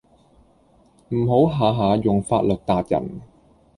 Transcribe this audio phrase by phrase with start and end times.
[1.09, 3.21] 唔好下下用法律撻人